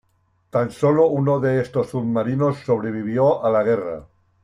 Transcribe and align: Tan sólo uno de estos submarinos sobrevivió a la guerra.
Tan 0.49 0.71
sólo 0.71 1.05
uno 1.09 1.39
de 1.39 1.61
estos 1.61 1.91
submarinos 1.91 2.57
sobrevivió 2.65 3.45
a 3.45 3.51
la 3.51 3.61
guerra. 3.61 4.07